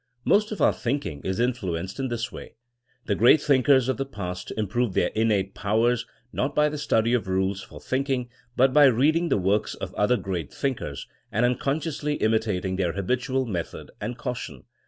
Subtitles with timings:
[0.25, 2.55] Most of our thinking is influenced in this way.
[3.05, 7.27] The great thinkers of the past improved their innate powers not by the study of
[7.27, 8.27] rules for thinking,
[8.57, 13.91] but by reading the works of other great thinkers, and unconsciously imitating their habitual method
[14.01, 14.63] and caution.